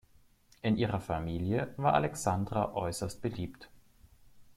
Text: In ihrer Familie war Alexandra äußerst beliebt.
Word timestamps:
In 0.63 0.77
ihrer 0.77 0.99
Familie 0.99 1.75
war 1.77 1.93
Alexandra 1.93 2.73
äußerst 2.73 3.21
beliebt. 3.21 3.69